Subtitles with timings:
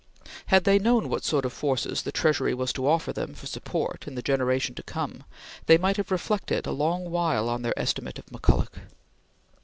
[0.47, 4.07] Had they known what sort of forces the Treasury was to offer them for support
[4.07, 5.25] in the generation to come,
[5.67, 8.79] they might have reflected a long while on their estimate of McCulloch.